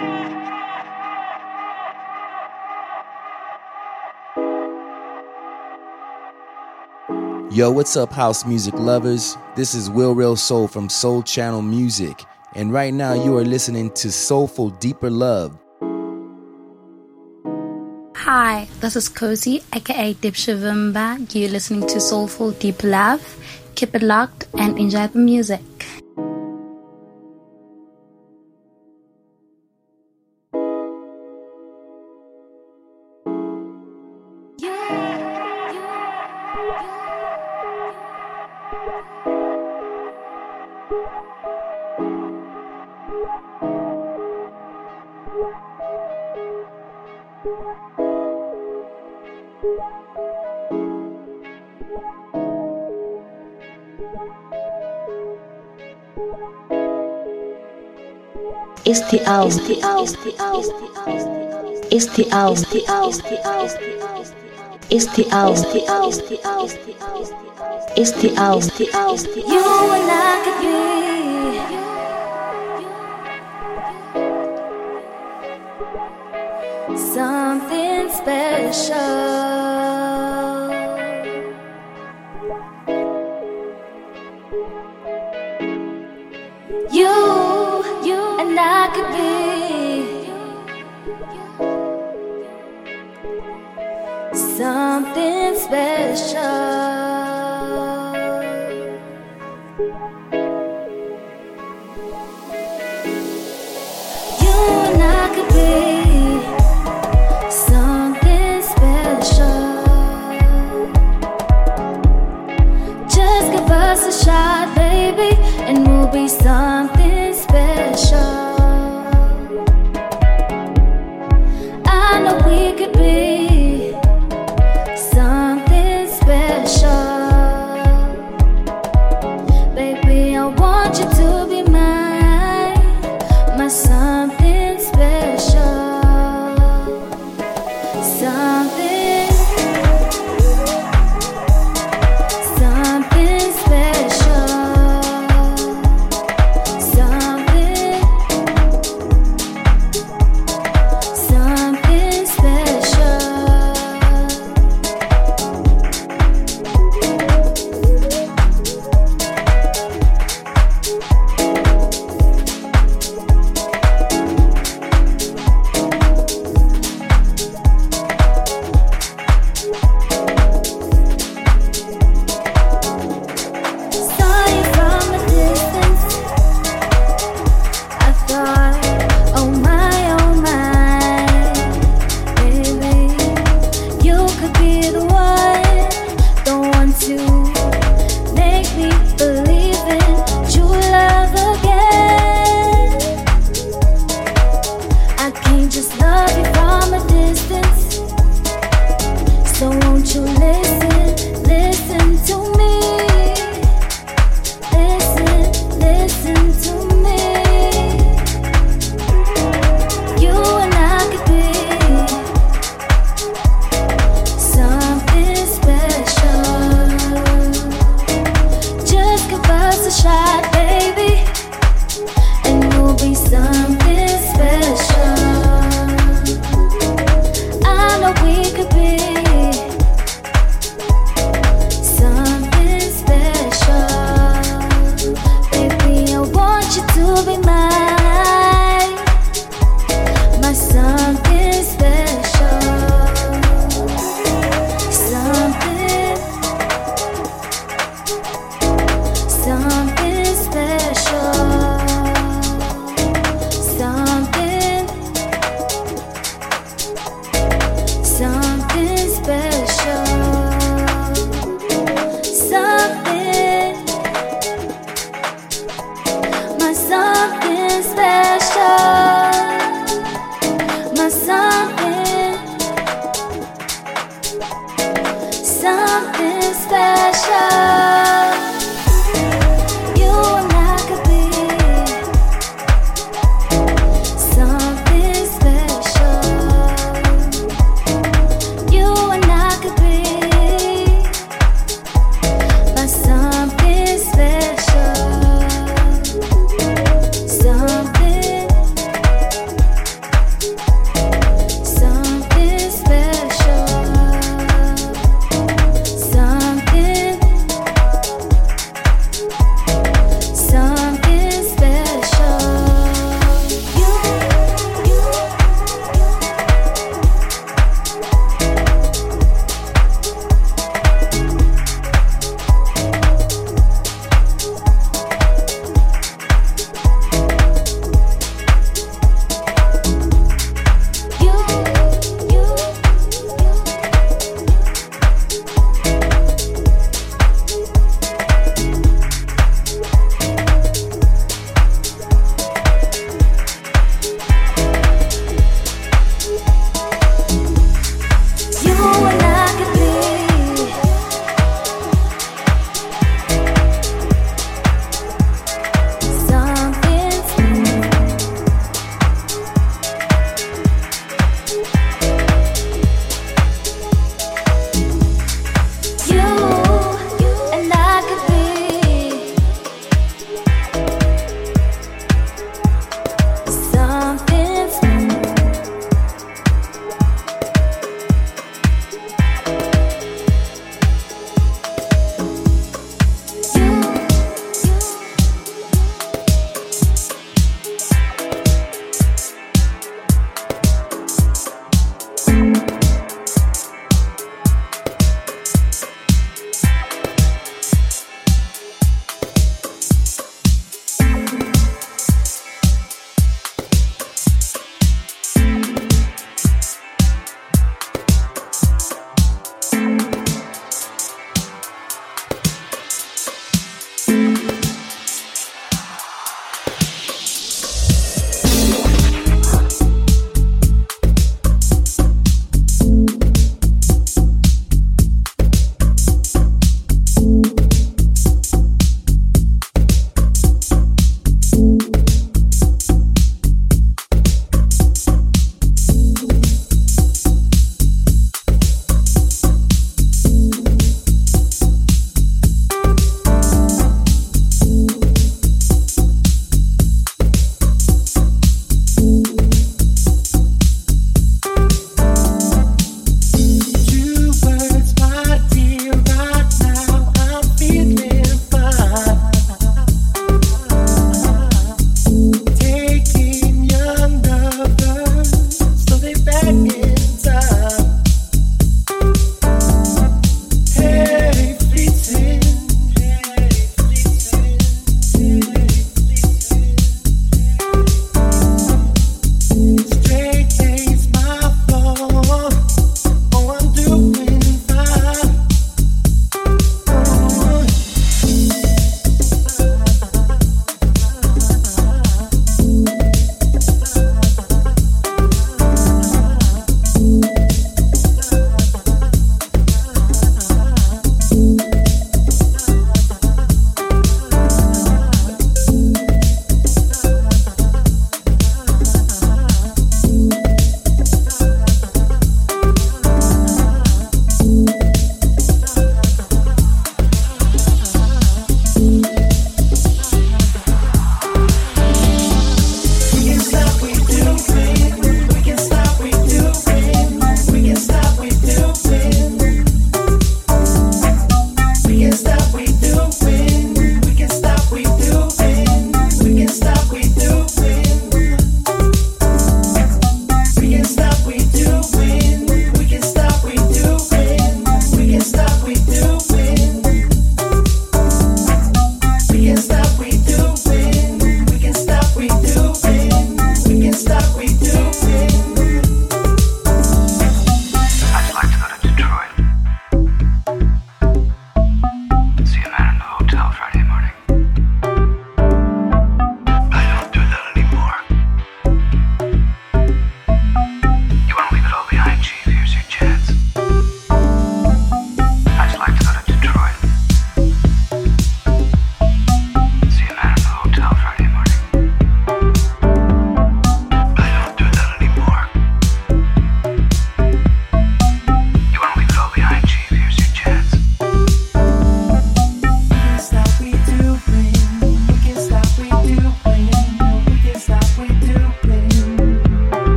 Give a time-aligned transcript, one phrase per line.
[0.00, 0.10] Yo,
[7.70, 9.36] what's up, house music lovers?
[9.54, 12.24] This is Will Real Soul from Soul Channel Music,
[12.56, 15.56] and right now you are listening to Soulful Deeper Love.
[18.16, 21.32] Hi, this is Cozy, aka Dip Shavimba.
[21.32, 23.22] You're listening to Soulful Deep Love.
[23.76, 25.60] Keep it locked and enjoy the music.
[59.42, 60.14] Este álbum,
[61.90, 62.64] este álbum,
[64.90, 65.64] este álbum,
[67.96, 68.68] este álbum,
[69.36, 70.74] You and I could be
[76.96, 79.73] something special.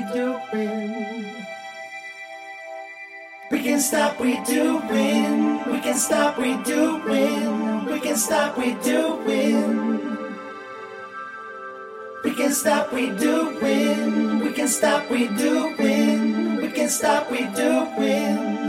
[0.00, 1.46] We duping.
[3.50, 5.72] We can stop we doing.
[5.72, 7.86] We can stop we doing.
[7.86, 10.16] We can stop we doing.
[12.24, 14.40] We can stop we doing.
[14.40, 16.56] We can stop we doing.
[16.56, 18.59] We can stop we doing.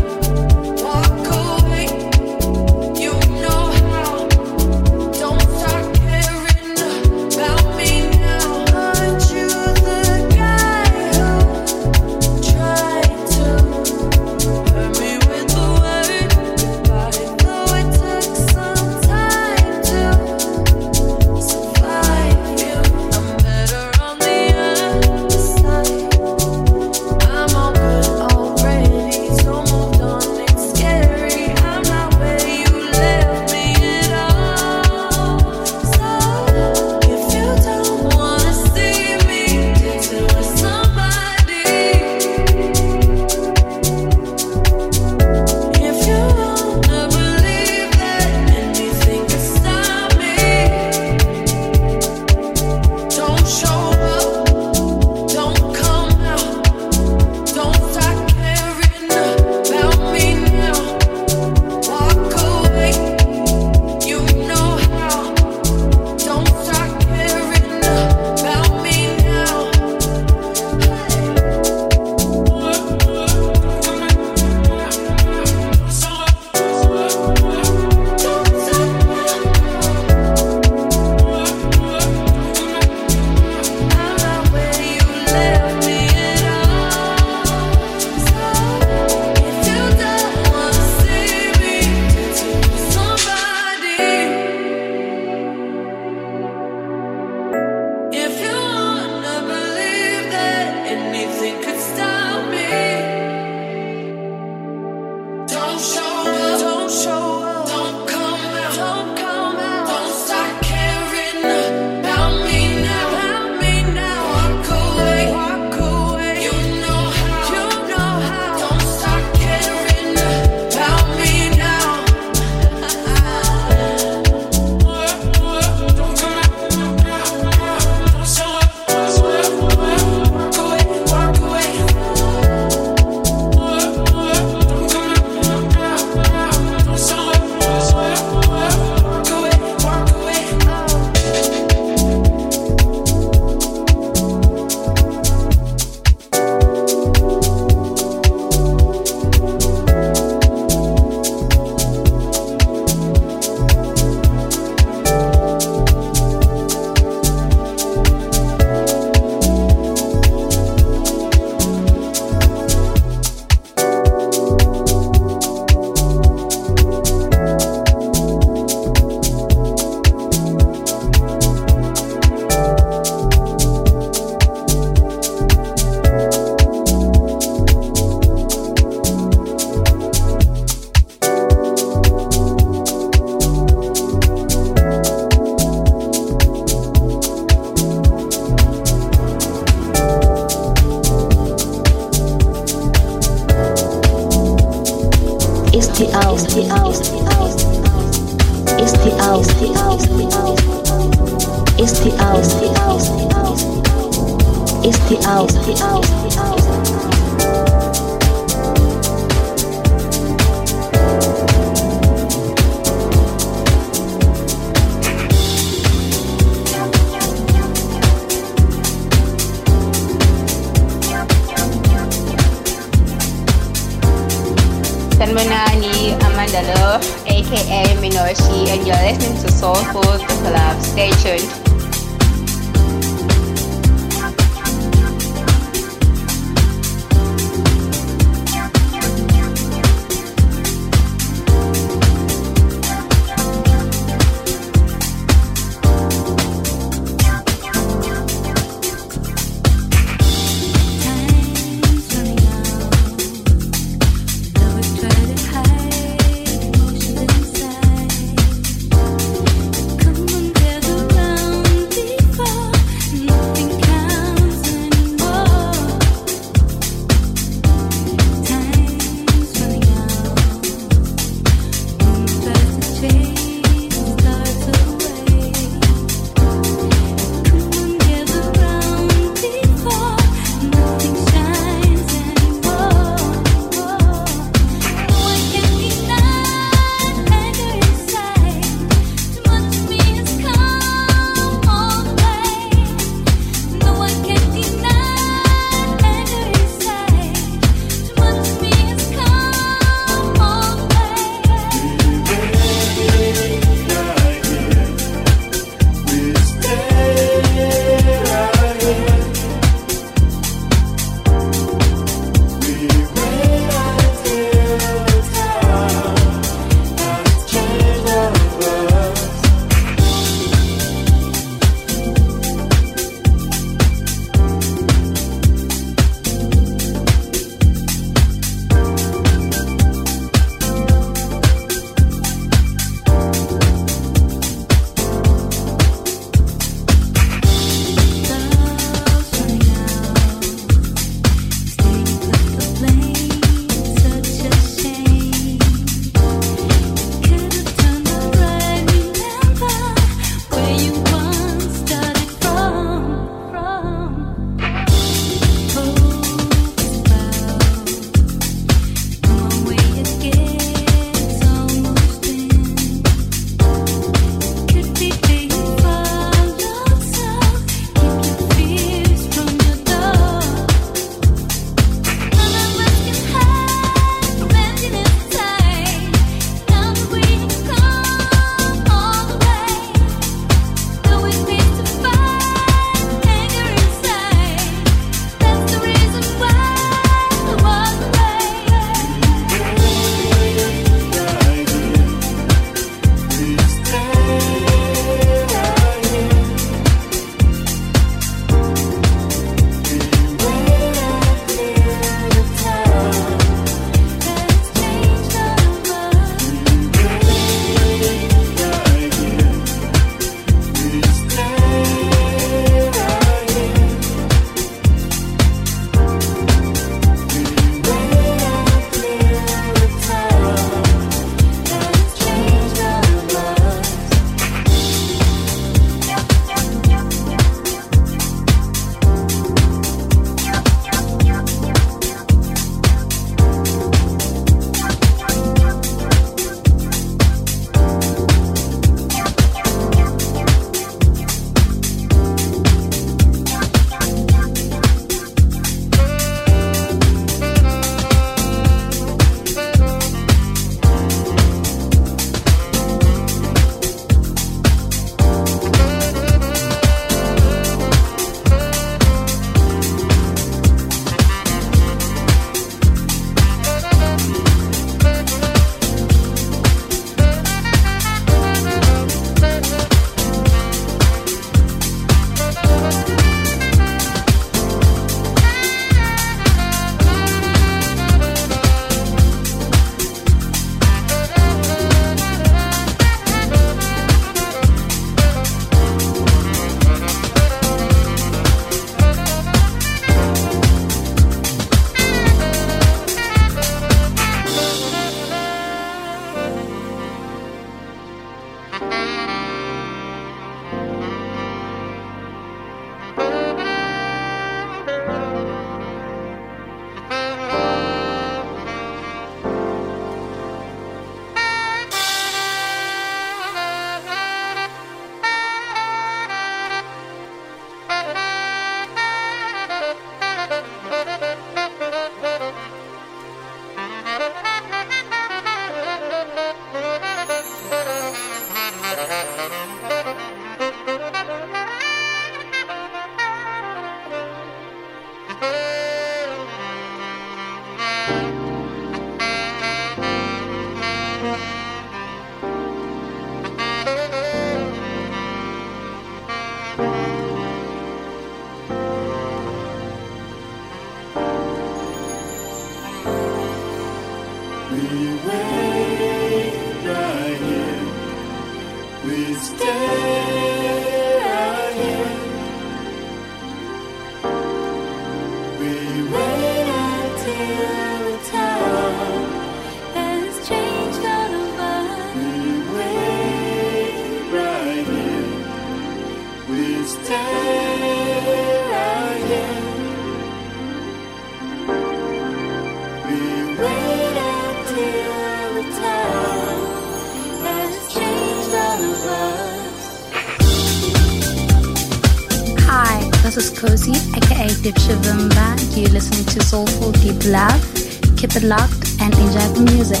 [598.42, 600.00] And enjoy the music.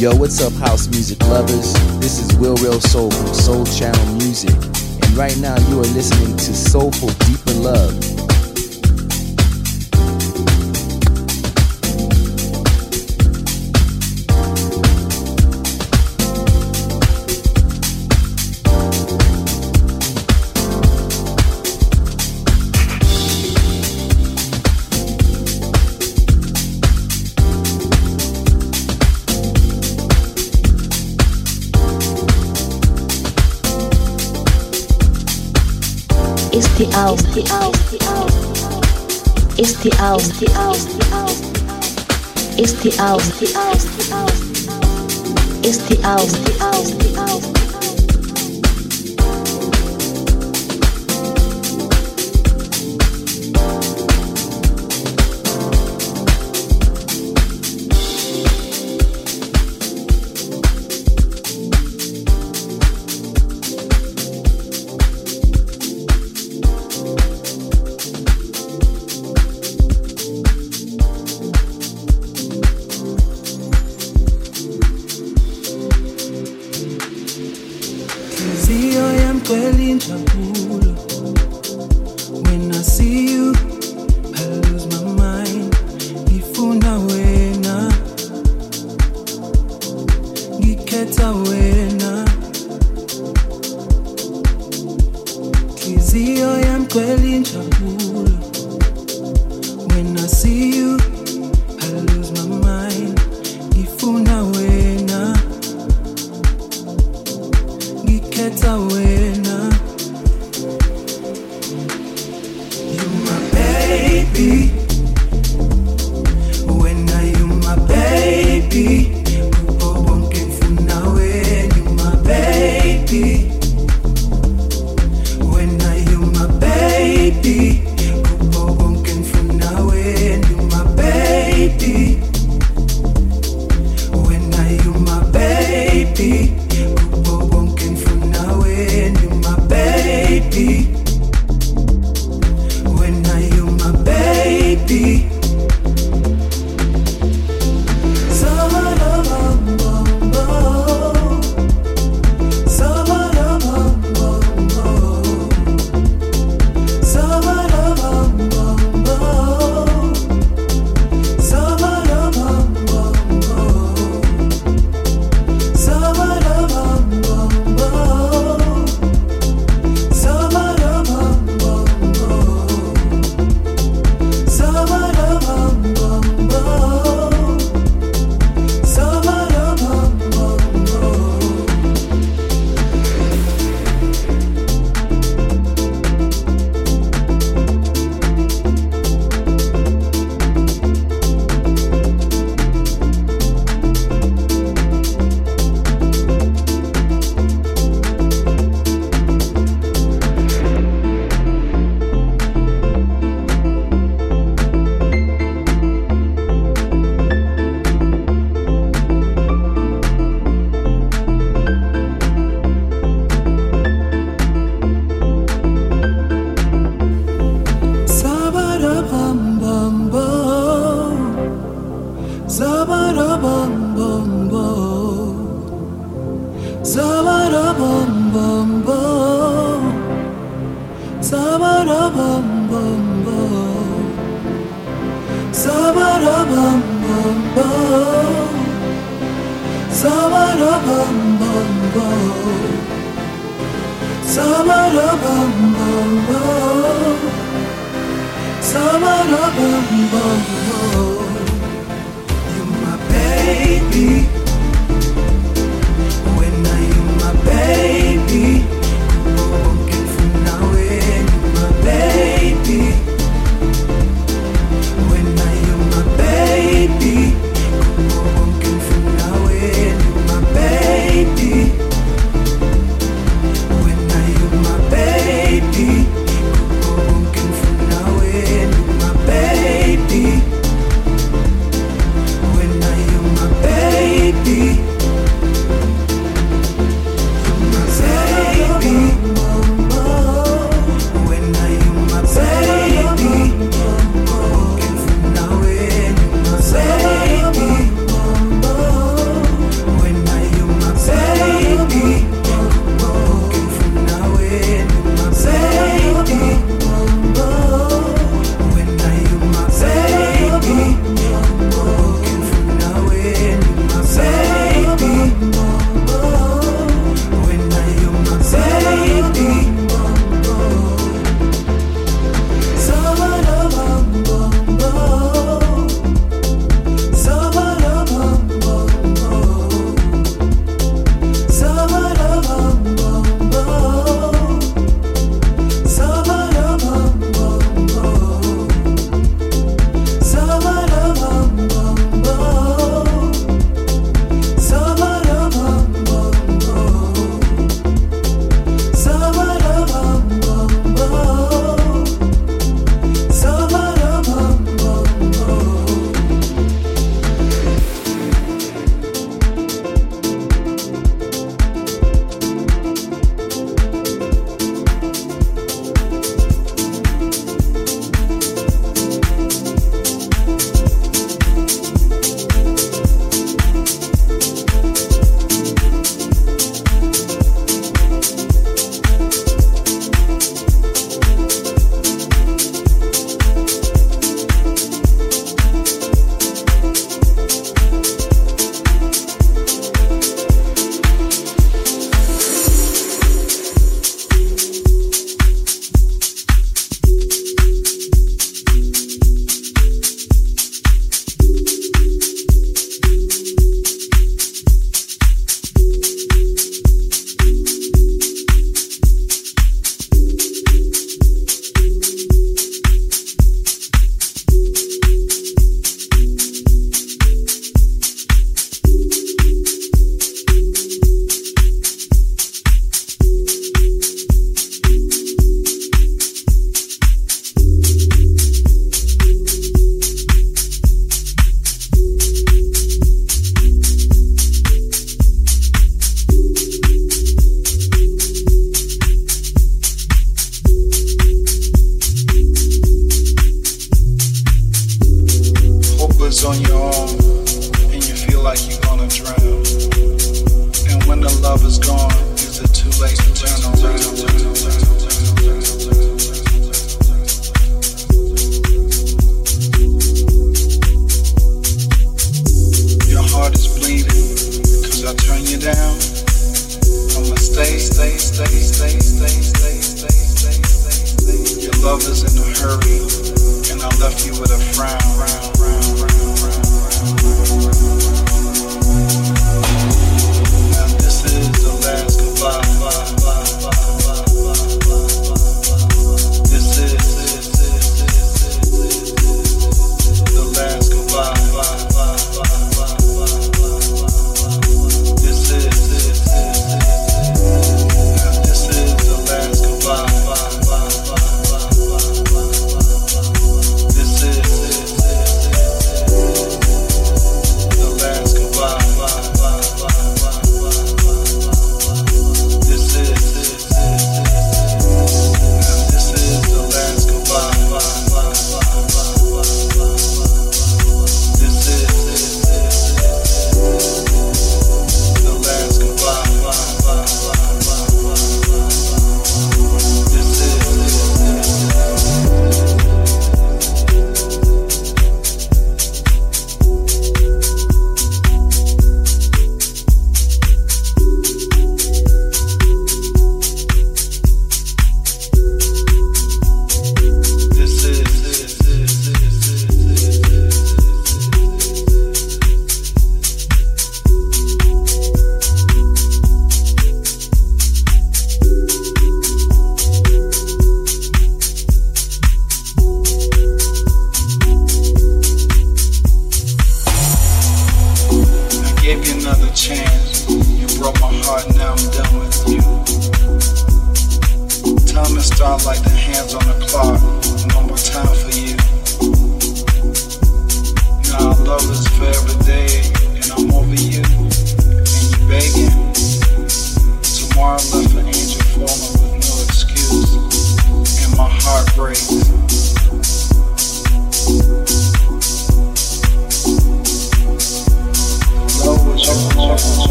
[0.00, 1.72] Yo, what's up, house music lovers?
[1.98, 4.54] This is Will Real Soul from Soul Channel Music.
[4.54, 8.13] And right now, you are listening to Soulful Deeper Love
[39.84, 39.94] The
[40.40, 41.40] the house, the house.
[42.58, 42.90] It's the
[43.38, 44.40] the house, the house.
[45.62, 47.53] It's the house, the house, the house.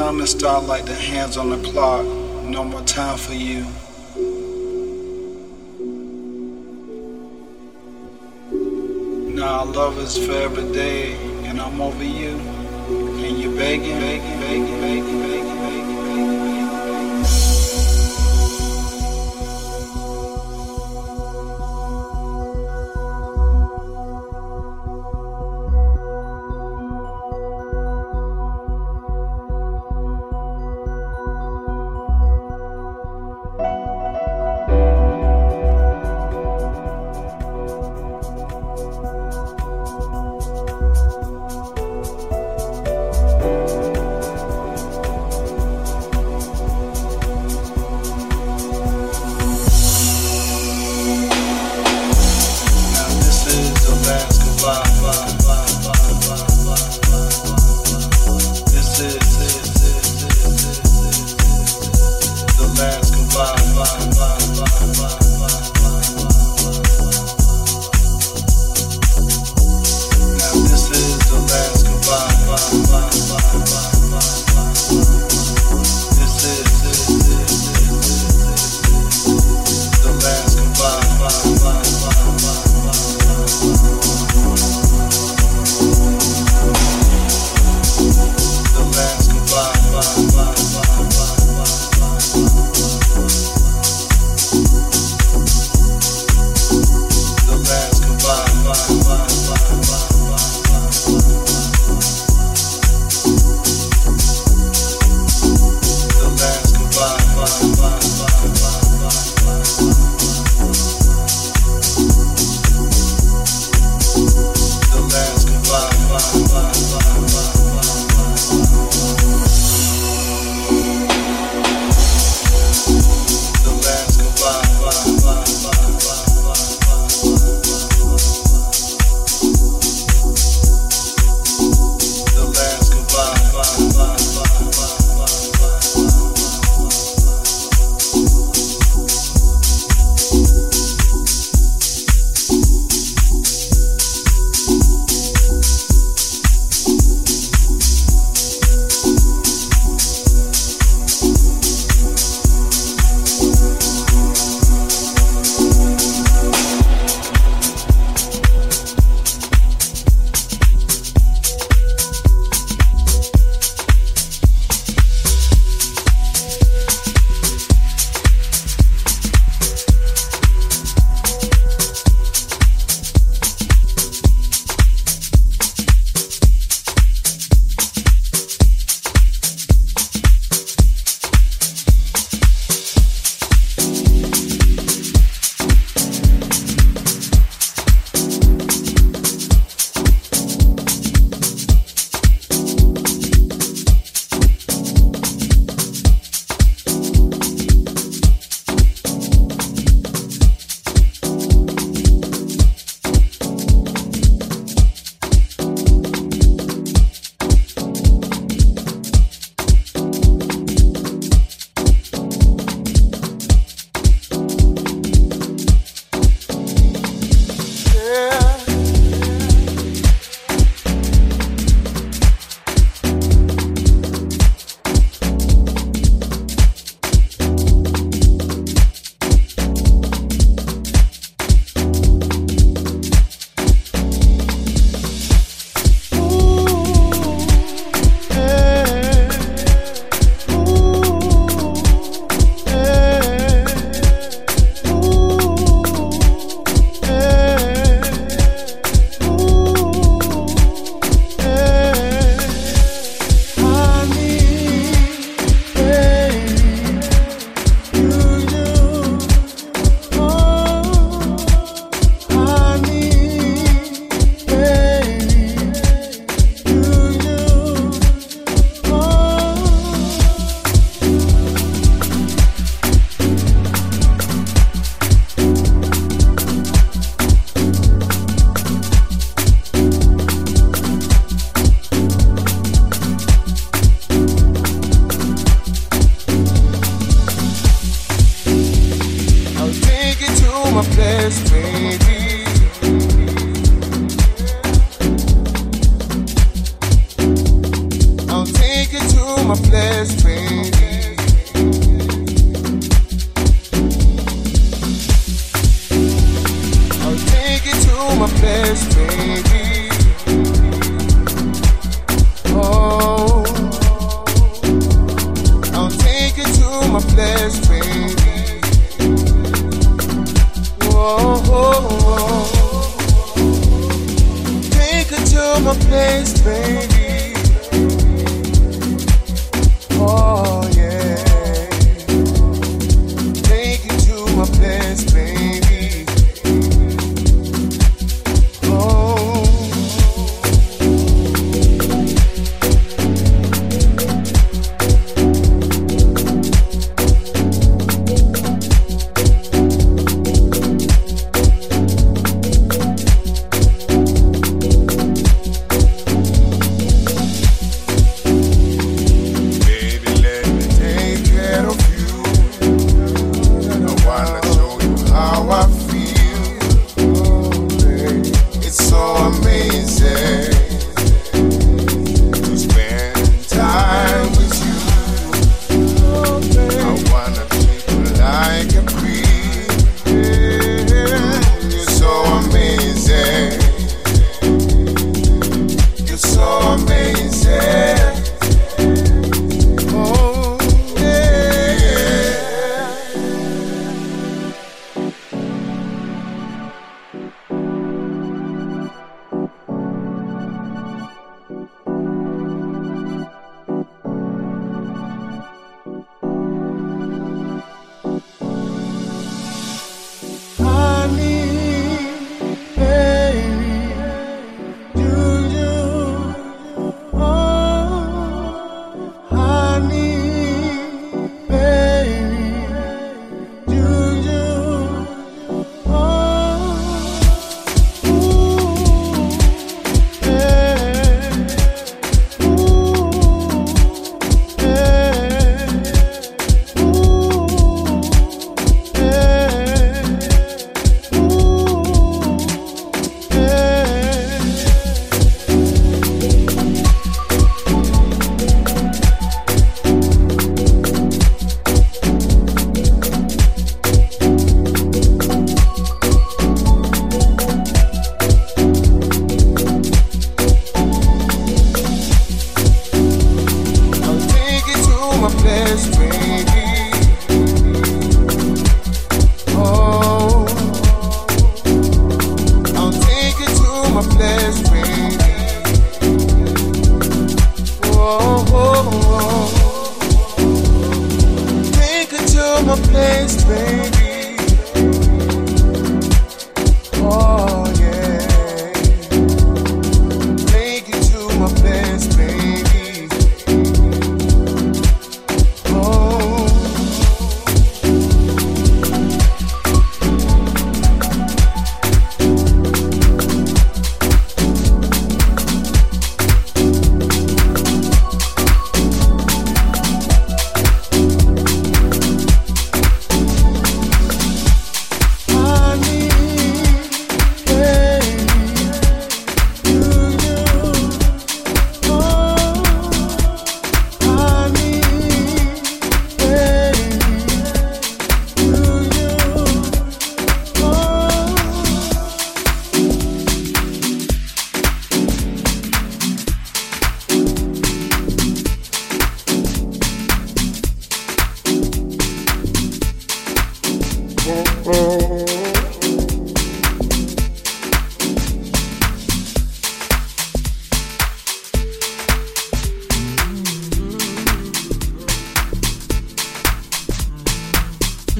[0.00, 2.06] Time to start like the hands on the clock.
[2.42, 3.66] No more time for you.
[9.34, 12.30] Now nah, love is for every day, and I'm over you.
[12.30, 15.59] And you're begging, begging, begging, begging, begging.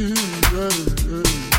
[0.09, 1.50] So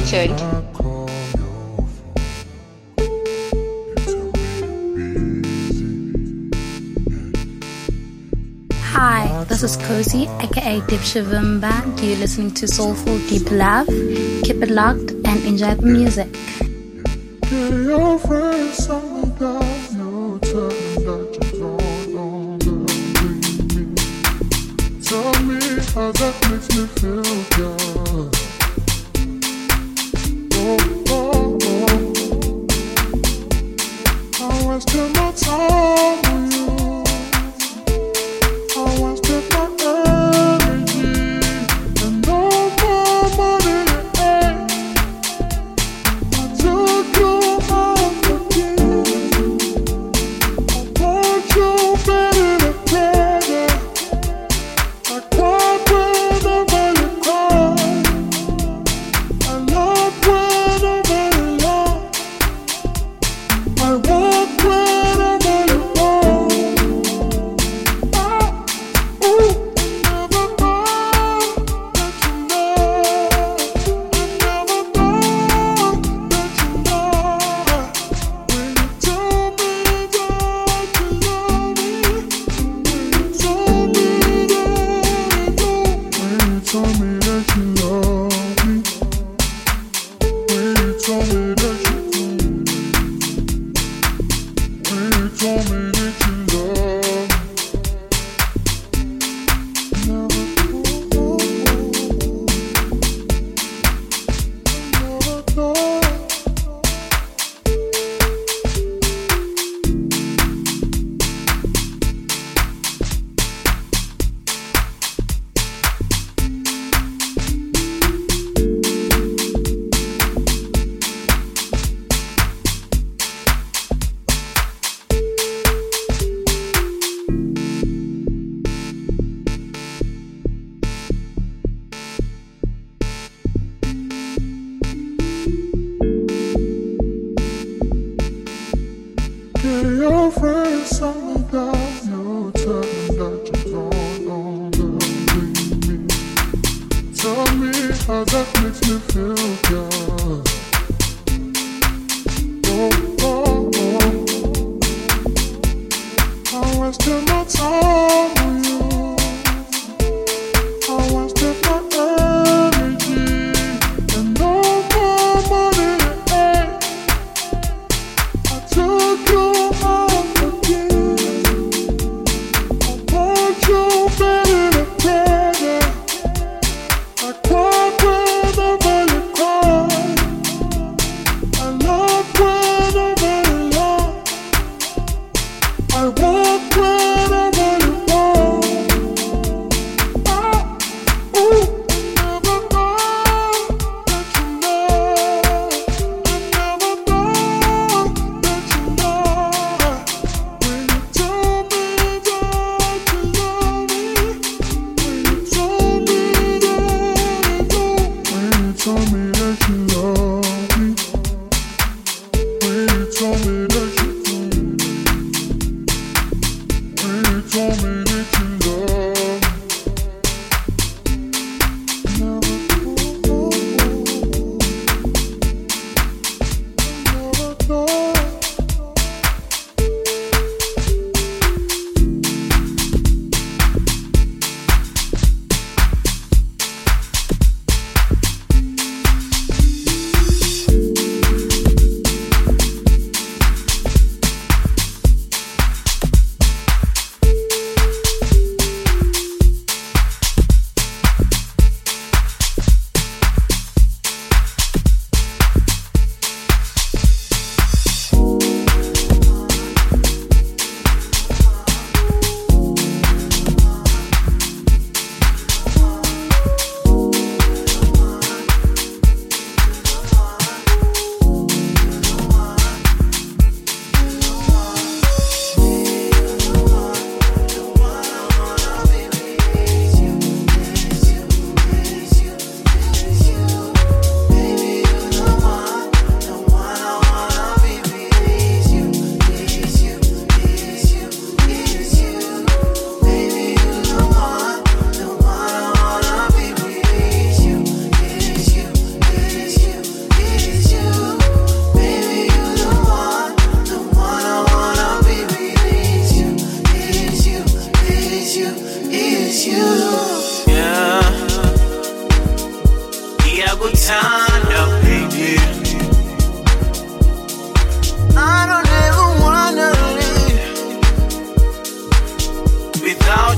[0.00, 0.40] stay tuned.
[8.92, 12.02] Hi, this is Cozy, aka Dipshavimba.
[12.02, 13.86] You're listening to Soulful Deep Love.
[14.42, 16.28] Keep it locked and enjoy the music.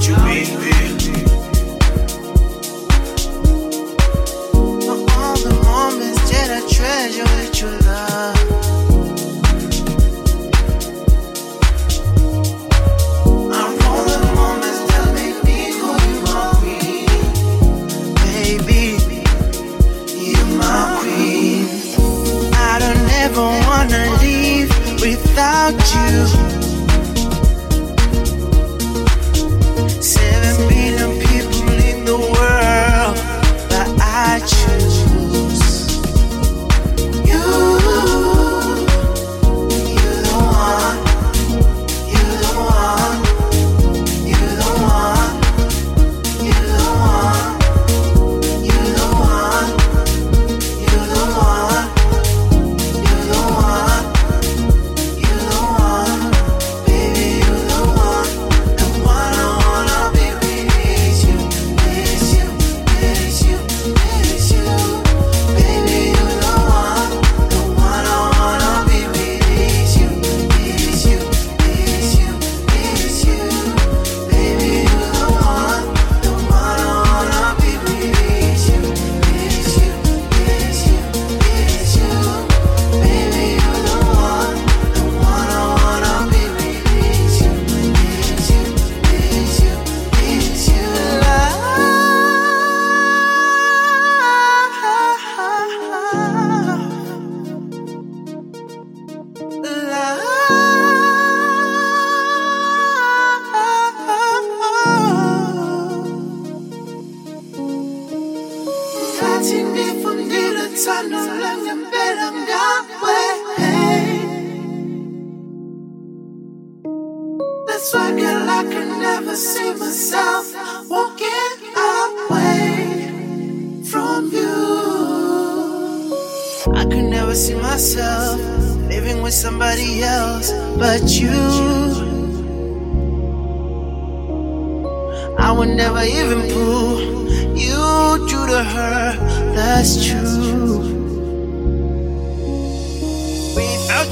[0.07, 0.41] you be?
[5.17, 8.08] All the moments that I treasure with your love.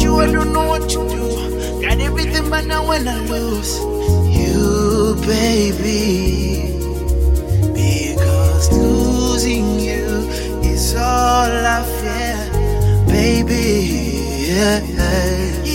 [0.06, 1.82] you, I don't know what you do.
[1.82, 3.72] Got everything but now when I lose
[4.38, 6.70] you, baby.
[7.80, 10.06] Because losing you
[10.72, 12.38] is all I fear,
[13.06, 13.66] baby.
[14.48, 15.65] Yeah.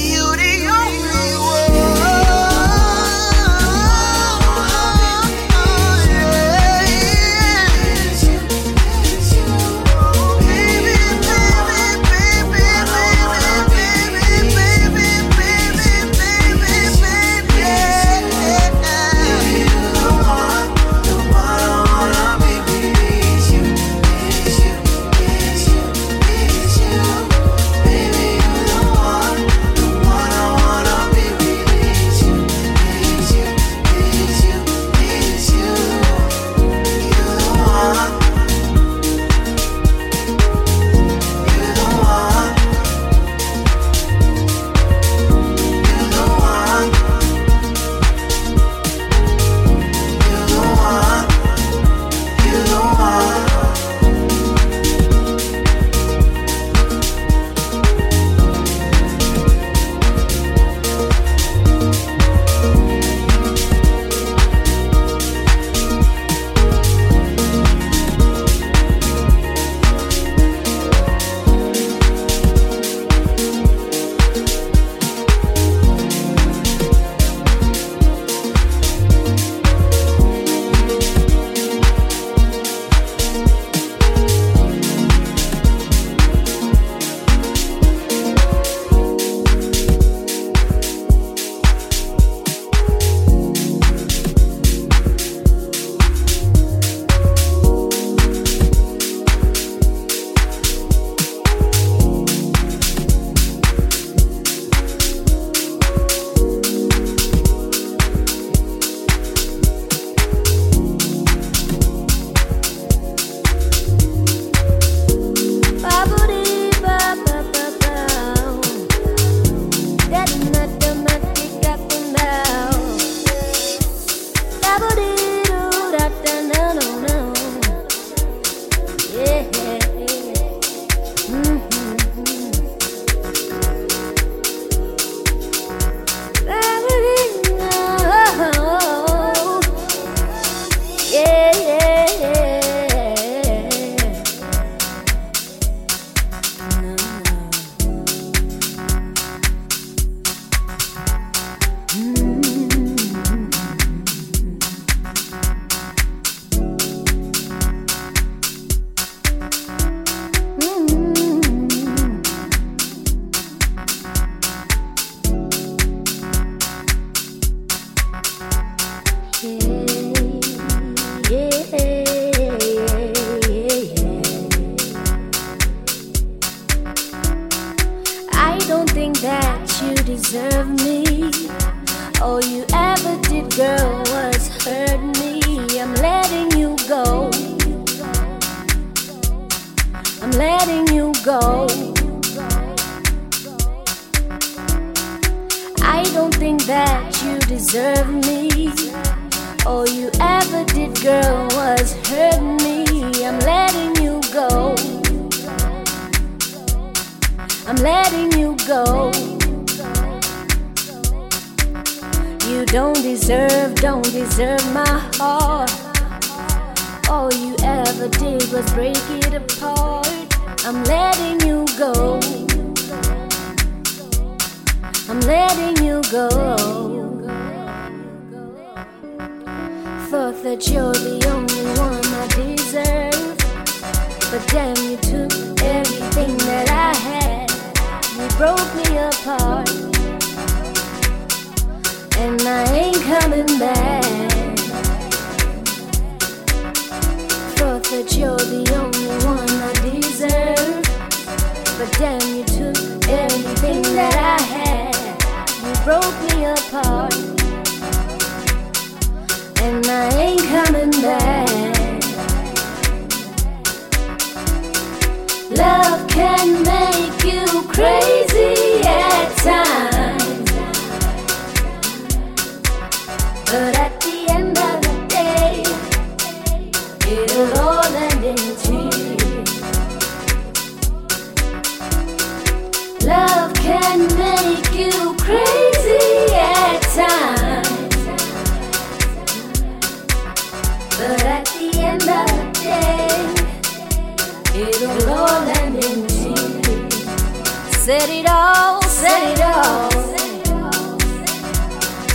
[297.92, 299.92] Said it all, said it all.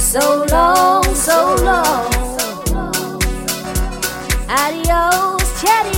[0.01, 2.07] So long, so long.
[4.49, 5.96] Adios, chatty.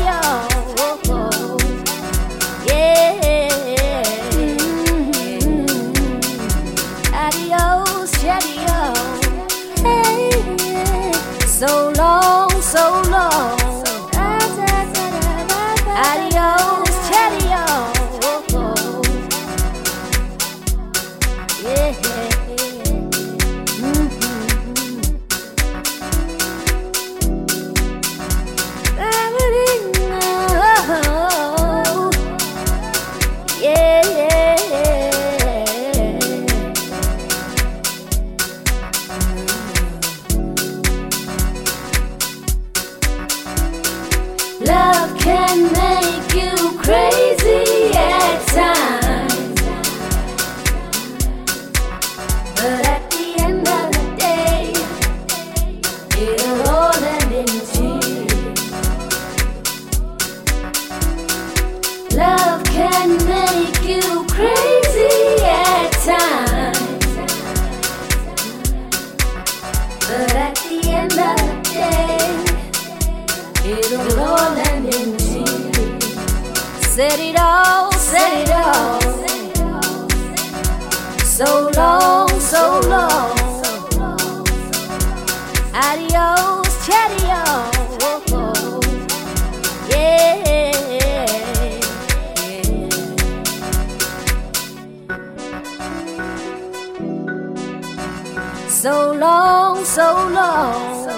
[98.78, 101.08] so long, so long.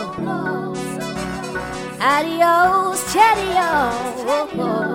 [2.00, 4.89] Adios, cheerio.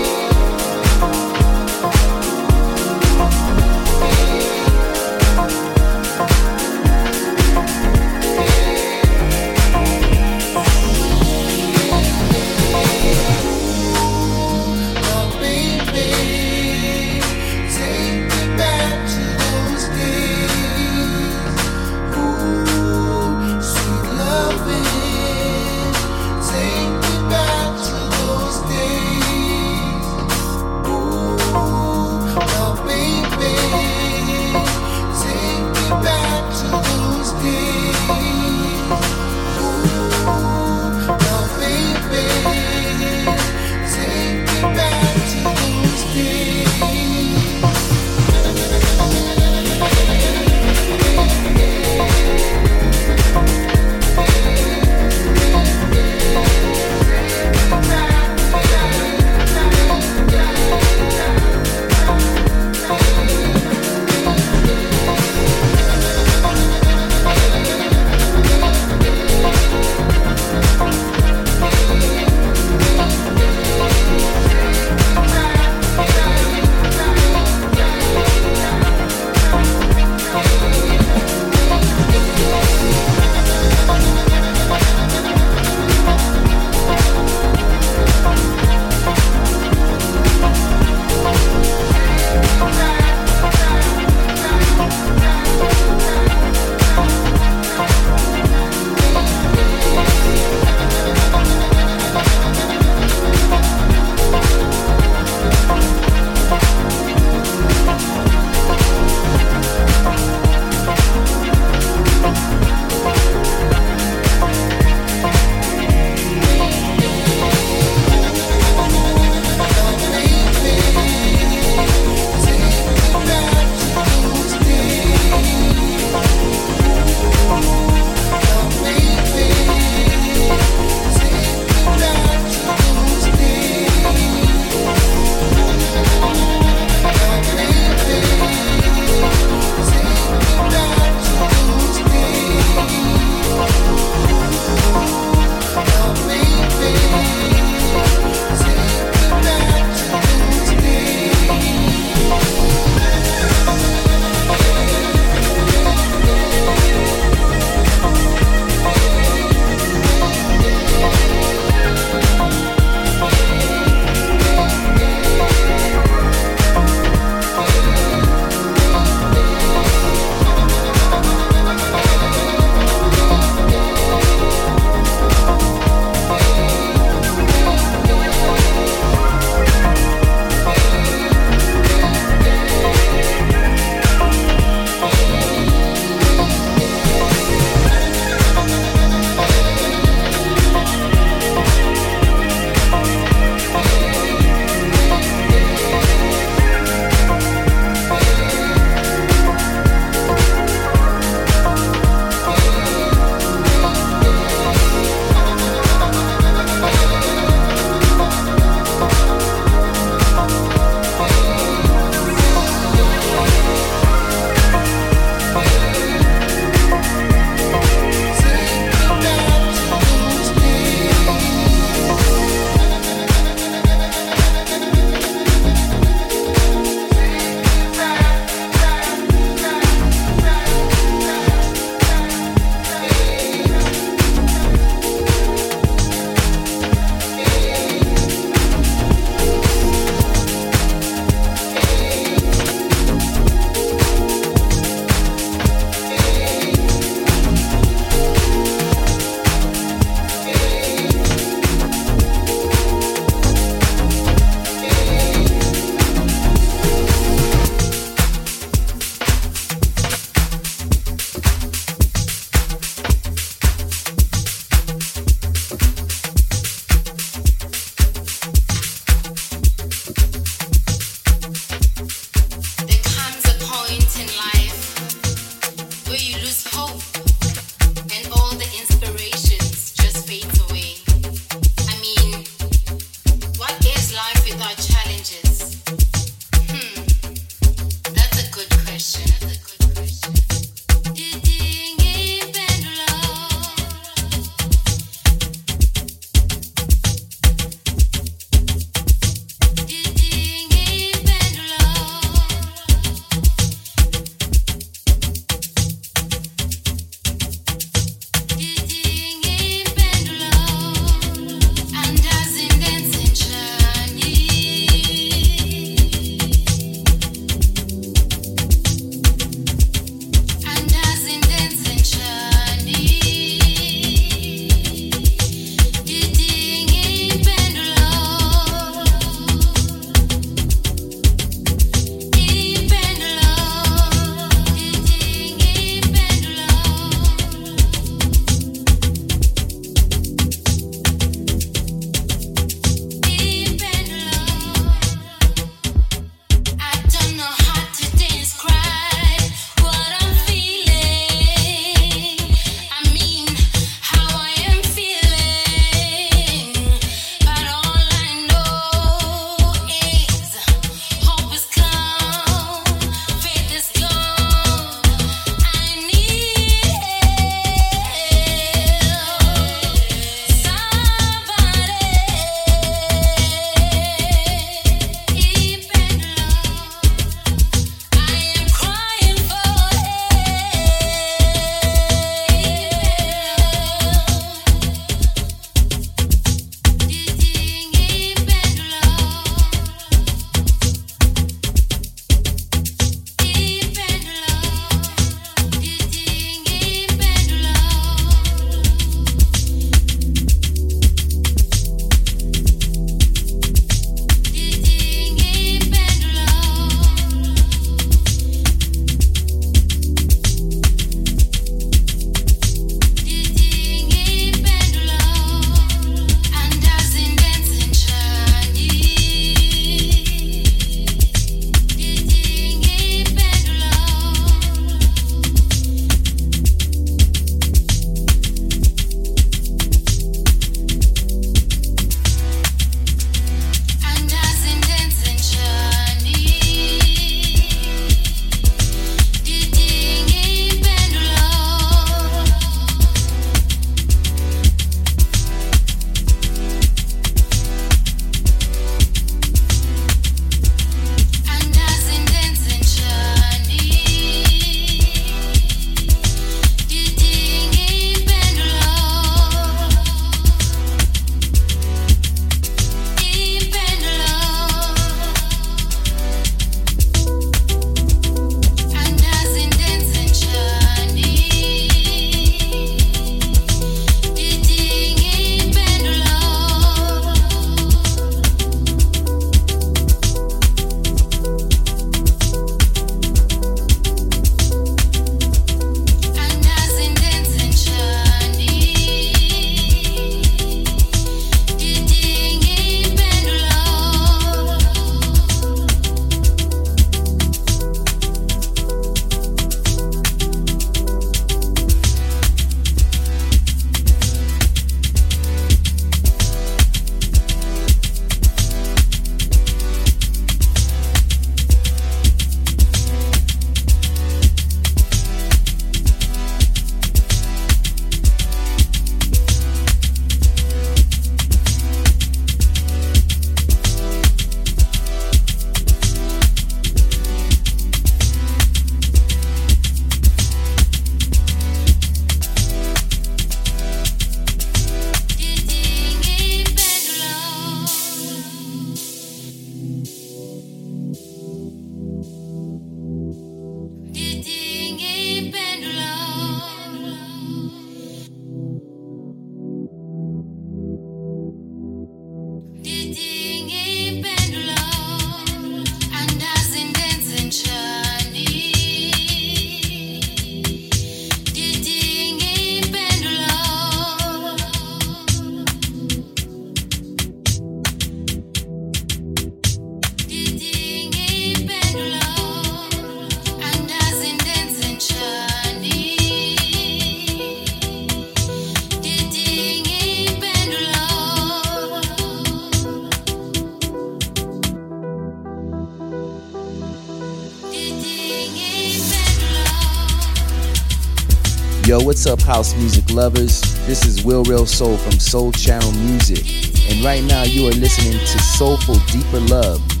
[592.21, 593.61] What's up, house music lovers?
[593.87, 596.45] This is Will Real Soul from Soul Channel Music,
[596.91, 600.00] and right now you are listening to Soulful Deeper Love.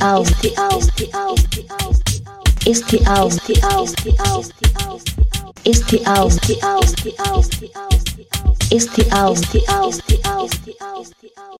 [0.00, 0.54] The house, the
[0.96, 2.00] the house, the house,
[2.66, 5.04] it's the house, the house, the house,
[5.66, 6.58] it's the house, the
[7.02, 9.60] the house, it's the house, the
[10.00, 10.74] the house, the
[11.20, 11.59] the house.